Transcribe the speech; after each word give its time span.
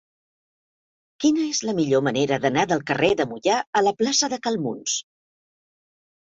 Quina 1.23 1.43
és 1.49 1.59
la 1.69 1.75
millor 1.79 2.01
manera 2.07 2.39
d'anar 2.45 2.63
del 2.71 2.81
carrer 2.93 3.11
de 3.19 3.27
Moià 3.35 3.59
a 3.81 3.85
la 3.89 3.95
plaça 4.01 4.31
de 4.35 4.41
Cal 4.49 4.59
Muns? 4.65 4.97